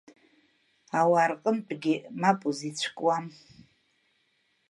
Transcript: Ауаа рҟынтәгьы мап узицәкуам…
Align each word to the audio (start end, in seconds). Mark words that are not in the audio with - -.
Ауаа 0.99 1.27
рҟынтәгьы 1.31 1.95
мап 2.19 2.39
узицәкуам… 2.49 3.25